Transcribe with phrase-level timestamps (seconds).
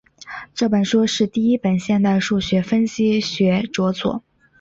[0.55, 4.23] 这本书是第一本现代数学分析学着作。